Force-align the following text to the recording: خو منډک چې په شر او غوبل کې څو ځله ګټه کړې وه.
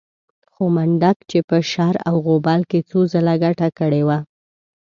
خو 0.51 0.63
منډک 0.75 1.17
چې 1.31 1.39
په 1.49 1.57
شر 1.71 1.95
او 2.07 2.15
غوبل 2.25 2.61
کې 2.69 2.79
څو 2.89 2.99
ځله 3.11 3.35
ګټه 3.43 3.67
کړې 3.79 4.01
وه. 4.07 4.17